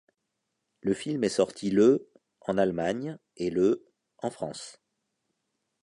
[0.81, 2.09] Le film est sorti le
[2.47, 3.85] en Allemagne et le
[4.17, 4.81] en France.